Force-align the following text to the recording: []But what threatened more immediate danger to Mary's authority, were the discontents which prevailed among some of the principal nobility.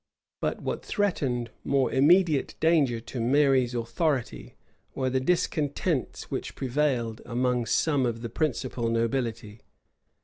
[]But 0.41 0.63
what 0.63 0.83
threatened 0.83 1.51
more 1.63 1.91
immediate 1.91 2.55
danger 2.59 2.99
to 3.01 3.21
Mary's 3.21 3.75
authority, 3.75 4.55
were 4.95 5.11
the 5.11 5.19
discontents 5.19 6.31
which 6.31 6.55
prevailed 6.55 7.21
among 7.23 7.67
some 7.67 8.07
of 8.07 8.23
the 8.23 8.29
principal 8.29 8.89
nobility. 8.89 9.61